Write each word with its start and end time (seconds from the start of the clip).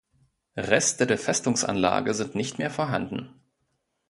Reste 0.57 1.05
der 1.05 1.19
Festungsanlage 1.19 2.15
sind 2.15 2.33
nicht 2.33 2.57
mehr 2.57 2.71
vorhanden. 2.71 3.39